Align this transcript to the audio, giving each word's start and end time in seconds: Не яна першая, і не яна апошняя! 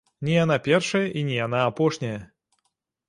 Не 0.27 0.31
яна 0.43 0.57
першая, 0.67 1.03
і 1.21 1.23
не 1.29 1.37
яна 1.45 1.59
апошняя! 1.73 2.17